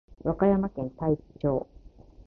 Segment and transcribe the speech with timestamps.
[0.23, 1.67] 和歌山県太地町